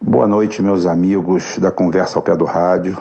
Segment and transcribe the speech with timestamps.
[0.00, 2.96] Boa noite, meus amigos da Conversa ao Pé do Rádio.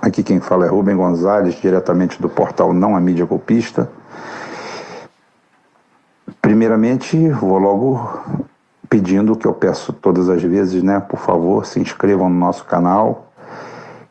[0.00, 3.90] Aqui quem fala é Rubem Gonzalez, diretamente do portal Não a Mídia Golpista.
[6.40, 8.20] Primeiramente, vou logo
[8.88, 11.00] pedindo que eu peço todas as vezes, né?
[11.00, 13.32] Por favor, se inscrevam no nosso canal,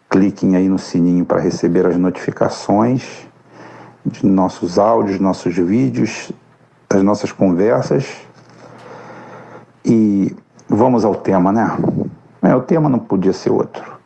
[0.09, 3.25] cliquem aí no sininho para receber as notificações
[4.05, 6.31] de nossos áudios, nossos vídeos,
[6.91, 8.05] das nossas conversas.
[9.85, 10.35] E
[10.67, 11.77] vamos ao tema, né?
[12.41, 13.99] É, o tema não podia ser outro.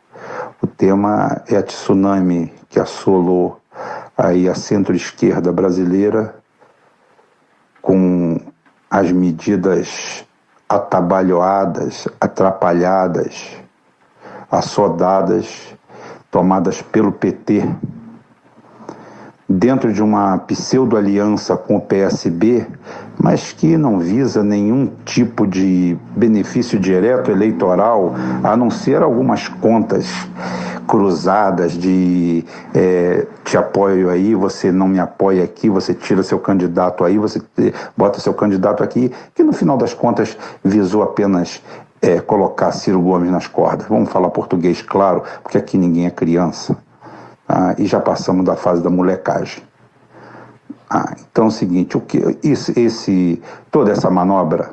[0.62, 3.60] O tema é a tsunami que assolou
[4.16, 6.36] aí a centro-esquerda brasileira
[7.82, 8.40] com
[8.90, 10.24] as medidas
[10.68, 13.56] atabalhoadas, atrapalhadas,
[14.50, 15.74] assodadas,
[16.30, 17.68] tomadas pelo PT
[19.48, 22.66] dentro de uma pseudo-aliança com o PSB,
[23.18, 30.06] mas que não visa nenhum tipo de benefício direto eleitoral, a não ser algumas contas
[30.86, 37.04] cruzadas de é, te apoio aí, você não me apoia aqui, você tira seu candidato
[37.04, 37.40] aí, você
[37.96, 41.62] bota seu candidato aqui, que no final das contas visou apenas
[42.00, 43.86] é, colocar Ciro Gomes nas cordas.
[43.88, 46.76] Vamos falar português, claro, porque aqui ninguém é criança.
[47.48, 49.62] Ah, e já passamos da fase da molecagem.
[50.90, 54.70] Ah, então é o seguinte, o que, esse, esse, toda essa manobra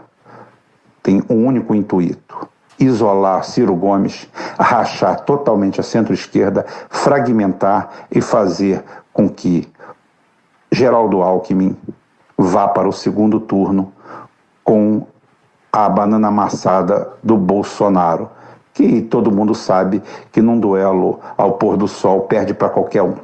[1.01, 2.47] tem um único intuito:
[2.79, 4.27] isolar Ciro Gomes,
[4.59, 9.71] rachar totalmente a centro-esquerda, fragmentar e fazer com que
[10.71, 11.77] Geraldo Alckmin
[12.35, 13.93] vá para o segundo turno
[14.63, 15.05] com
[15.71, 18.29] a banana amassada do Bolsonaro
[18.73, 23.15] que todo mundo sabe que num duelo ao pôr do sol perde para qualquer um.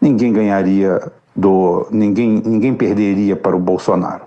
[0.00, 1.00] Ninguém ganharia
[1.36, 4.22] do ninguém ninguém perderia para o Bolsonaro.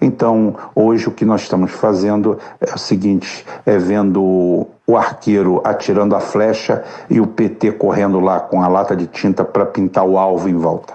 [0.00, 6.14] Então, hoje o que nós estamos fazendo é o seguinte, é vendo o arqueiro atirando
[6.14, 10.18] a flecha e o PT correndo lá com a lata de tinta para pintar o
[10.18, 10.94] alvo em volta.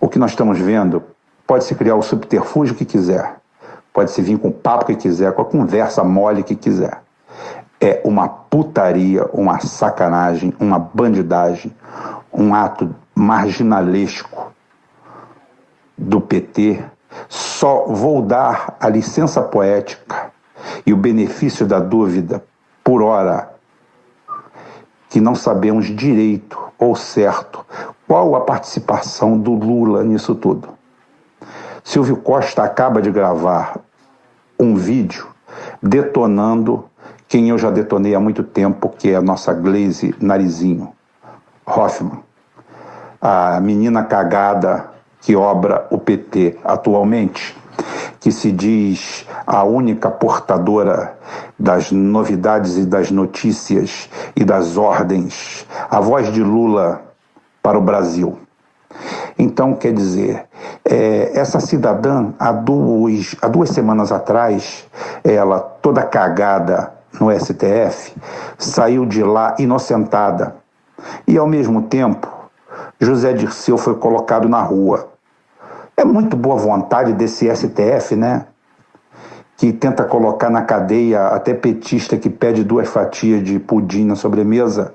[0.00, 1.02] O que nós estamos vendo
[1.46, 3.36] pode se criar o subterfúgio que quiser
[3.94, 7.00] Pode se vir com o papo que quiser, com a conversa mole que quiser.
[7.80, 11.72] É uma putaria, uma sacanagem, uma bandidagem,
[12.32, 14.52] um ato marginalesco
[15.96, 16.84] do PT.
[17.28, 20.32] Só vou dar a licença poética
[20.84, 22.44] e o benefício da dúvida
[22.82, 23.54] por hora
[25.08, 27.64] que não sabemos direito ou certo
[28.08, 30.70] qual a participação do Lula nisso tudo.
[31.84, 33.83] Silvio Costa acaba de gravar
[34.58, 35.26] um vídeo
[35.82, 36.84] detonando
[37.28, 40.92] quem eu já detonei há muito tempo, que é a nossa Glaze Narizinho,
[41.66, 42.22] Hoffman.
[43.20, 47.56] A menina cagada que obra o PT atualmente,
[48.20, 51.18] que se diz a única portadora
[51.58, 57.02] das novidades e das notícias e das ordens, a voz de Lula
[57.62, 58.38] para o Brasil.
[59.38, 60.44] Então, quer dizer,
[60.84, 64.86] é, essa cidadã, há duas, há duas semanas atrás,
[65.24, 68.14] ela toda cagada no STF,
[68.58, 70.56] saiu de lá inocentada.
[71.26, 72.28] E, ao mesmo tempo,
[73.00, 75.08] José Dirceu foi colocado na rua.
[75.96, 78.46] É muito boa vontade desse STF, né?
[79.56, 84.94] Que tenta colocar na cadeia até petista que pede duas fatias de pudim na sobremesa,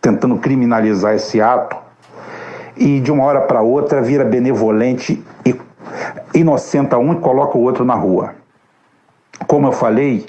[0.00, 1.76] tentando criminalizar esse ato
[2.80, 5.54] e de uma hora para outra vira benevolente e
[6.34, 8.34] inocenta um e coloca o outro na rua.
[9.46, 10.26] Como eu falei,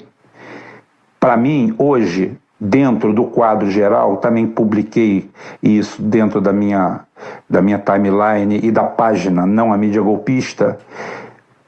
[1.18, 5.30] para mim, hoje, dentro do quadro geral, também publiquei
[5.62, 7.00] isso dentro da minha,
[7.48, 10.78] da minha timeline e da página Não a Mídia Golpista,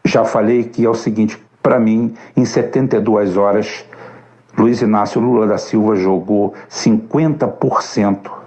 [0.04, 3.86] já falei que é o seguinte, para mim, em 72 horas,
[4.56, 8.43] Luiz Inácio Lula da Silva jogou 50%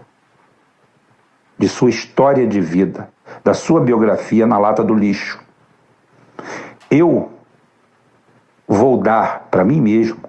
[1.57, 3.09] de sua história de vida,
[3.43, 5.39] da sua biografia na lata do lixo.
[6.89, 7.31] Eu
[8.67, 10.19] vou dar para mim mesmo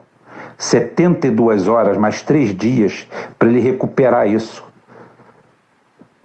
[0.56, 3.06] 72 horas mais três dias
[3.38, 4.64] para ele recuperar isso.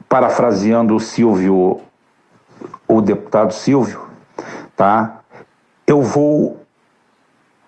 [0.10, 1.82] Parafraseando o Silvio,
[2.88, 4.08] o deputado Silvio,
[4.76, 5.22] tá?
[5.86, 6.64] Eu vou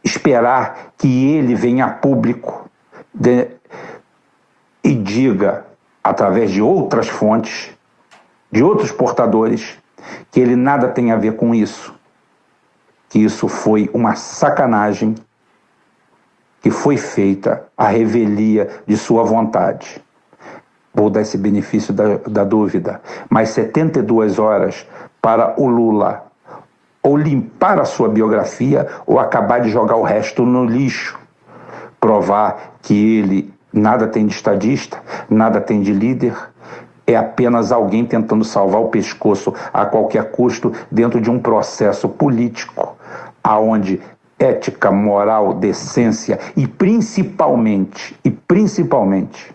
[0.04, 2.69] esperar que ele venha a público
[3.13, 3.48] de,
[4.83, 5.65] e diga
[6.06, 7.72] através de outras fontes,
[8.52, 9.75] de outros portadores,
[10.30, 11.96] que ele nada tem a ver com isso.
[13.10, 15.16] Que isso foi uma sacanagem
[16.62, 20.00] que foi feita à revelia de sua vontade.
[20.94, 24.86] Vou dar esse benefício da, da dúvida, mas 72 horas
[25.19, 26.28] para o Lula
[27.02, 31.19] ou limpar a sua biografia ou acabar de jogar o resto no lixo.
[32.00, 34.98] Provar que ele nada tem de estadista,
[35.30, 36.33] nada tem de líder,
[37.06, 42.98] é apenas alguém tentando salvar o pescoço a qualquer custo dentro de um processo político
[43.44, 44.01] aonde
[44.39, 49.54] ética, moral, decência e principalmente, e principalmente,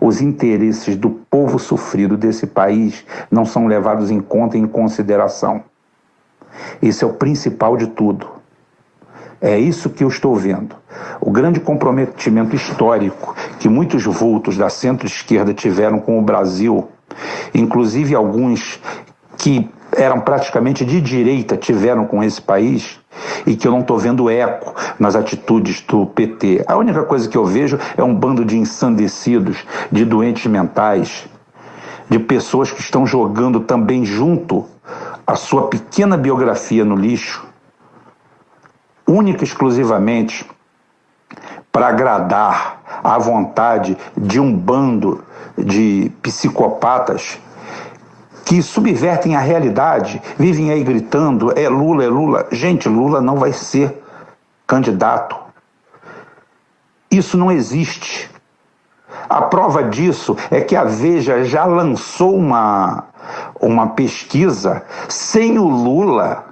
[0.00, 5.62] os interesses do povo sofrido desse país não são levados em conta e em consideração.
[6.82, 8.37] Isso é o principal de tudo.
[9.40, 10.74] É isso que eu estou vendo.
[11.20, 16.88] O grande comprometimento histórico que muitos vultos da centro-esquerda tiveram com o Brasil,
[17.54, 18.80] inclusive alguns
[19.36, 22.98] que eram praticamente de direita tiveram com esse país,
[23.46, 26.64] e que eu não estou vendo eco nas atitudes do PT.
[26.66, 31.26] A única coisa que eu vejo é um bando de ensandecidos, de doentes mentais,
[32.08, 34.66] de pessoas que estão jogando também junto
[35.26, 37.47] a sua pequena biografia no lixo,
[39.08, 40.48] única e exclusivamente
[41.72, 45.24] para agradar à vontade de um bando
[45.56, 47.38] de psicopatas
[48.44, 52.46] que subvertem a realidade, vivem aí gritando: é Lula, é Lula.
[52.50, 54.02] Gente, Lula não vai ser
[54.66, 55.36] candidato.
[57.10, 58.30] Isso não existe.
[59.28, 63.04] A prova disso é que a Veja já lançou uma,
[63.60, 66.47] uma pesquisa sem o Lula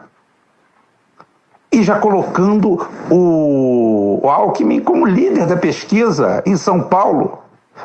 [1.76, 7.38] e já colocando o, Alckmin como líder da pesquisa em São Paulo.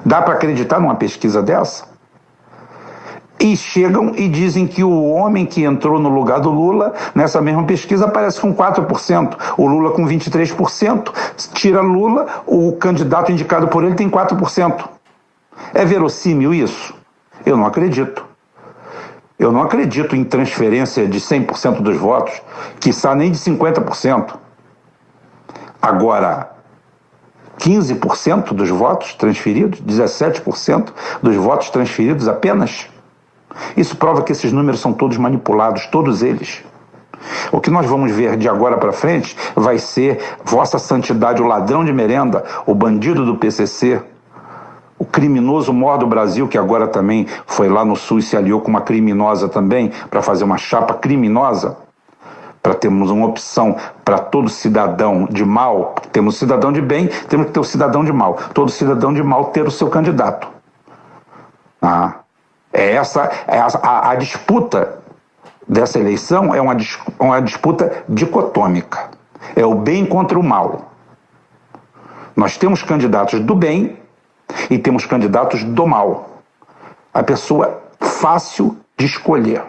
[0.05, 1.91] Dá para acreditar numa pesquisa dessa?
[3.38, 7.63] e chegam e dizem que o homem que entrou no lugar do Lula, nessa mesma
[7.63, 11.11] pesquisa, aparece com 4%, o Lula com 23%,
[11.51, 14.88] tira Lula, o candidato indicado por ele tem 4%.
[15.73, 16.93] É verossímil isso?
[17.43, 18.31] Eu não acredito.
[19.41, 22.39] Eu não acredito em transferência de 100% dos votos,
[22.79, 24.35] quiçá nem de 50%.
[25.81, 26.51] Agora,
[27.57, 30.89] 15% dos votos transferidos, 17%
[31.23, 32.88] dos votos transferidos apenas.
[33.75, 36.63] Isso prova que esses números são todos manipulados, todos eles.
[37.51, 41.83] O que nós vamos ver de agora para frente vai ser Vossa Santidade, o ladrão
[41.83, 44.03] de merenda, o bandido do PCC,
[45.01, 48.62] o criminoso mor do Brasil, que agora também foi lá no Sul e se aliou
[48.62, 51.75] com uma criminosa também, para fazer uma chapa criminosa,
[52.62, 53.75] para termos uma opção
[54.06, 55.95] para todo cidadão de mal.
[56.12, 58.38] Temos cidadão de bem, temos que ter o cidadão de mal.
[58.53, 60.48] Todo cidadão de mal ter o seu candidato.
[61.81, 62.19] Ah,
[62.71, 65.00] é essa é a, a, a disputa
[65.68, 66.77] dessa eleição é uma,
[67.19, 69.09] uma disputa dicotômica.
[69.56, 70.92] É o bem contra o mal.
[72.36, 73.98] Nós temos candidatos do bem
[74.69, 76.42] e temos candidatos do mal.
[77.13, 79.63] A pessoa fácil de escolher.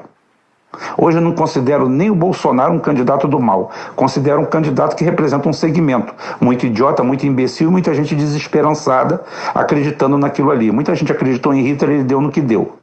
[0.97, 3.71] Hoje eu não considero nem o Bolsonaro um candidato do mal.
[3.95, 9.23] Considero um candidato que representa um segmento muito idiota, muito imbecil, muita gente desesperançada
[9.55, 10.71] acreditando naquilo ali.
[10.71, 12.79] Muita gente acreditou em Hitler e deu no que deu.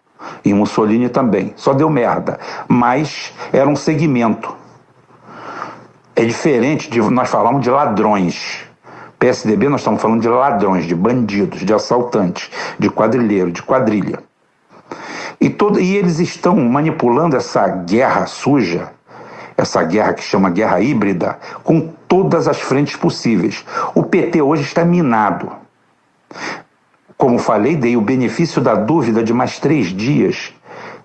[0.45, 1.53] E Mussolini também.
[1.55, 2.39] Só deu merda.
[2.67, 4.55] Mas era um segmento.
[6.15, 8.68] É diferente de nós falamos de ladrões.
[9.19, 12.49] PSDB nós estamos falando de ladrões, de bandidos, de assaltantes,
[12.79, 14.23] de quadrilheiro, de quadrilha.
[15.41, 18.91] E, todo, e eles estão manipulando essa guerra suja,
[19.57, 23.65] essa guerra que chama guerra híbrida, com todas as frentes possíveis.
[23.93, 25.51] O PT hoje está minado.
[27.17, 30.53] Como falei, dei o benefício da dúvida de mais três dias,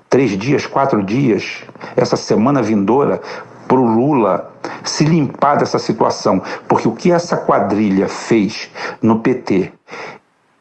[0.08, 1.64] três dias, quatro dias,
[1.96, 3.20] essa semana vindoura,
[3.66, 4.52] para o Lula
[4.82, 6.42] se limpar dessa situação.
[6.68, 8.70] Porque o que essa quadrilha fez
[9.02, 9.72] no PT,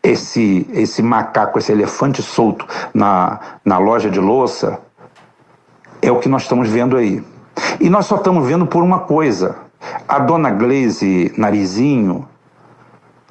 [0.02, 4.80] esse, esse macaco, esse elefante solto na, na loja de louça,
[6.02, 7.24] é o que nós estamos vendo aí.
[7.80, 9.56] E nós só estamos vendo por uma coisa.
[10.08, 12.28] A dona Glaze Narizinho,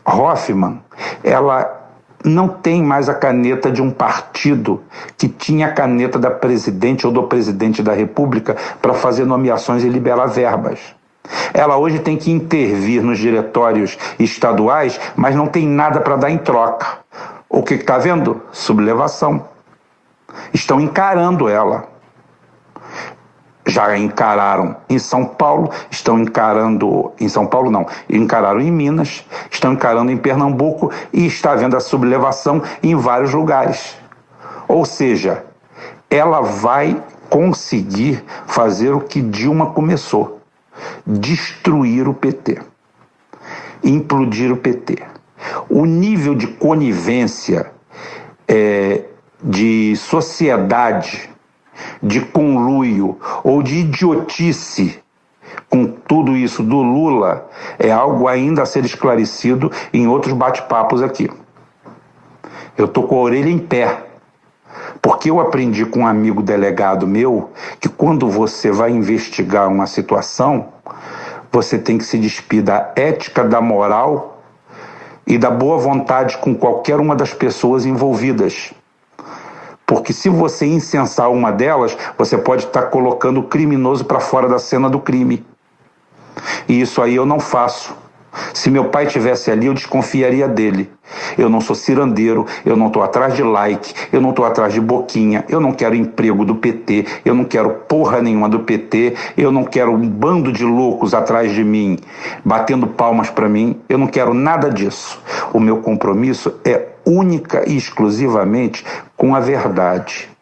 [0.04, 0.80] Hoffman,
[1.22, 1.81] ela
[2.24, 4.82] não tem mais a caneta de um partido
[5.16, 9.88] que tinha a caneta da presidente ou do presidente da República para fazer nomeações e
[9.88, 10.80] liberar verbas.
[11.54, 16.38] Ela hoje tem que intervir nos diretórios estaduais, mas não tem nada para dar em
[16.38, 16.98] troca.
[17.48, 18.42] O que está vendo?
[18.50, 19.46] Sublevação.
[20.52, 21.91] Estão encarando ela
[23.72, 29.72] já encararam em São Paulo, estão encarando em São Paulo não, encararam em Minas, estão
[29.72, 33.96] encarando em Pernambuco e está havendo a sublevação em vários lugares.
[34.68, 35.44] Ou seja,
[36.10, 40.40] ela vai conseguir fazer o que Dilma começou:
[41.06, 42.60] destruir o PT,
[43.82, 44.98] implodir o PT.
[45.68, 47.72] O nível de conivência,
[48.46, 49.04] é,
[49.42, 51.31] de sociedade
[52.02, 55.02] de conluio ou de idiotice
[55.68, 57.48] com tudo isso do Lula
[57.78, 61.30] é algo ainda a ser esclarecido em outros bate-papos aqui.
[62.76, 64.06] Eu tô com a orelha em pé.
[65.00, 67.50] Porque eu aprendi com um amigo delegado meu
[67.80, 70.68] que quando você vai investigar uma situação,
[71.50, 74.42] você tem que se despir da ética, da moral
[75.26, 78.72] e da boa vontade com qualquer uma das pessoas envolvidas.
[79.92, 84.58] Porque se você incensar uma delas, você pode estar colocando o criminoso para fora da
[84.58, 85.44] cena do crime.
[86.66, 87.94] E isso aí eu não faço.
[88.54, 90.90] Se meu pai tivesse ali, eu desconfiaria dele.
[91.36, 94.80] Eu não sou cirandeiro, eu não estou atrás de like, eu não estou atrás de
[94.80, 99.52] boquinha, eu não quero emprego do PT, eu não quero porra nenhuma do PT, eu
[99.52, 101.98] não quero um bando de loucos atrás de mim,
[102.42, 105.20] batendo palmas para mim, eu não quero nada disso.
[105.52, 108.84] O meu compromisso é única e exclusivamente
[109.16, 110.32] com a verdade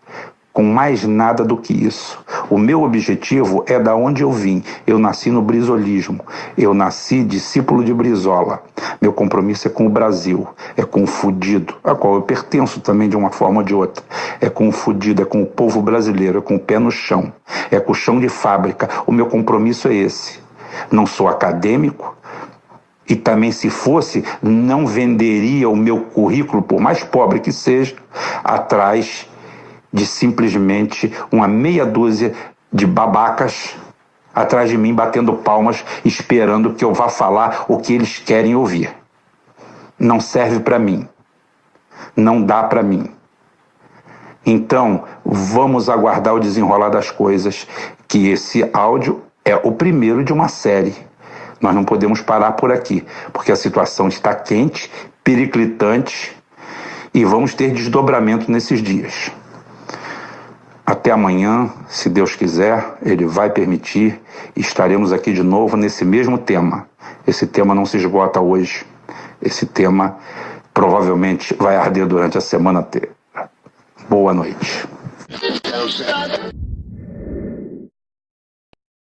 [0.52, 2.19] com mais nada do que isso.
[2.50, 4.62] O meu objetivo é da onde eu vim.
[4.87, 6.21] Eu nasci no brisolismo.
[6.59, 8.62] Eu nasci discípulo de Brizola.
[9.00, 13.09] Meu compromisso é com o Brasil, é com o fudido, a qual eu pertenço também
[13.09, 14.05] de uma forma ou de outra.
[14.40, 17.33] É com o fudido, é com o povo brasileiro, é com o pé no chão,
[17.71, 18.88] é com o chão de fábrica.
[19.07, 20.40] O meu compromisso é esse.
[20.90, 22.17] Não sou acadêmico,
[23.11, 27.97] e também, se fosse, não venderia o meu currículo, por mais pobre que seja,
[28.45, 29.29] atrás
[29.93, 32.33] de simplesmente uma meia dúzia
[32.73, 33.75] de babacas
[34.33, 38.95] atrás de mim batendo palmas, esperando que eu vá falar o que eles querem ouvir.
[39.99, 41.09] Não serve para mim.
[42.14, 43.11] Não dá para mim.
[44.47, 47.67] Então, vamos aguardar o desenrolar das coisas,
[48.07, 51.10] que esse áudio é o primeiro de uma série.
[51.61, 54.90] Nós não podemos parar por aqui, porque a situação está quente,
[55.23, 56.37] periclitante
[57.12, 59.31] e vamos ter desdobramento nesses dias.
[60.87, 64.21] Até amanhã, se Deus quiser, Ele vai permitir,
[64.57, 66.88] estaremos aqui de novo nesse mesmo tema.
[67.26, 68.85] Esse tema não se esgota hoje.
[69.40, 70.17] Esse tema
[70.75, 73.11] provavelmente vai arder durante a semana inteira.
[74.09, 74.88] Boa noite.